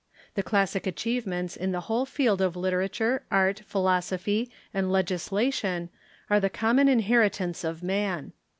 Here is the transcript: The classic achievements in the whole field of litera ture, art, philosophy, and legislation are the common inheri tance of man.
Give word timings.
The 0.33 0.41
classic 0.41 0.87
achievements 0.87 1.55
in 1.55 1.73
the 1.73 1.81
whole 1.81 2.07
field 2.07 2.41
of 2.41 2.55
litera 2.55 2.89
ture, 2.89 3.21
art, 3.29 3.61
philosophy, 3.67 4.49
and 4.73 4.91
legislation 4.91 5.89
are 6.27 6.39
the 6.39 6.49
common 6.49 6.87
inheri 6.87 7.29
tance 7.29 7.63
of 7.63 7.83
man. 7.83 8.33